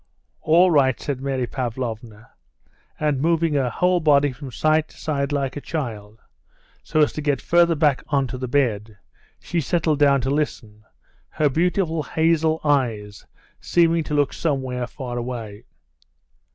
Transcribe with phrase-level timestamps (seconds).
[0.41, 2.31] "All right," said Mary Pavlovna,
[2.99, 6.21] and moving her whole body from side to side, like a child,
[6.81, 8.97] so as to get farther back on to the bed,
[9.39, 10.83] she settled down to listen,
[11.29, 13.27] her beautiful hazel eyes
[13.59, 15.65] seeming to look somewhere far away.